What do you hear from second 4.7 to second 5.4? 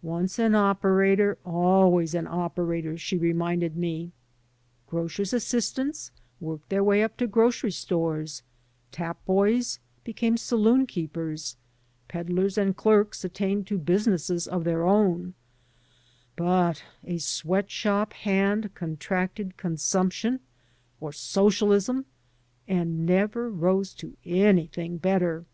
Grocers*